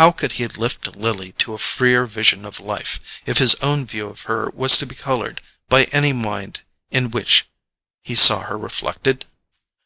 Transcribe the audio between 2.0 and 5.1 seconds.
vision of life, if his own view of her was to be